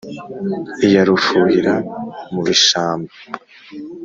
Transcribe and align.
Iya 0.85 1.01
rufuhira 1.07 1.73
mu 2.33 2.41
bishamba 2.47 3.11